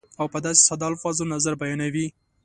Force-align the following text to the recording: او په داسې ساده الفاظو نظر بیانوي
او 0.19 0.25
په 0.33 0.39
داسې 0.45 0.61
ساده 0.67 0.85
الفاظو 0.91 1.23
نظر 1.33 1.53
بیانوي 1.61 2.07